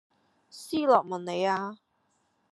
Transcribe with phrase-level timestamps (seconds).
[0.03, 0.03] 斯
[0.79, 1.77] 洛文尼亞